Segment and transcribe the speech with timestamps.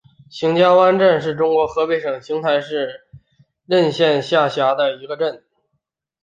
[0.31, 3.05] 邢家湾镇是中国河北省邢台市
[3.67, 5.43] 任县下辖的一个镇。